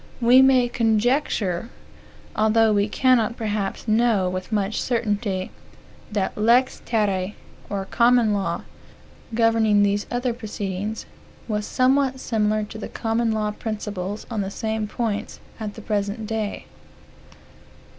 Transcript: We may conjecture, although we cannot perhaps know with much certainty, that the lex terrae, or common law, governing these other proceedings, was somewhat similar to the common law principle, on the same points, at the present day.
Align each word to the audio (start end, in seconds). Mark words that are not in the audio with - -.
We 0.19 0.41
may 0.41 0.67
conjecture, 0.67 1.69
although 2.35 2.73
we 2.73 2.89
cannot 2.89 3.37
perhaps 3.37 3.87
know 3.87 4.27
with 4.31 4.51
much 4.51 4.81
certainty, 4.81 5.51
that 6.11 6.33
the 6.33 6.41
lex 6.41 6.81
terrae, 6.87 7.35
or 7.69 7.85
common 7.85 8.33
law, 8.33 8.63
governing 9.35 9.83
these 9.83 10.07
other 10.09 10.33
proceedings, 10.33 11.05
was 11.47 11.67
somewhat 11.67 12.19
similar 12.19 12.63
to 12.63 12.79
the 12.79 12.89
common 12.89 13.31
law 13.31 13.51
principle, 13.51 14.19
on 14.31 14.41
the 14.41 14.49
same 14.49 14.87
points, 14.87 15.39
at 15.59 15.75
the 15.75 15.81
present 15.83 16.25
day. 16.25 16.65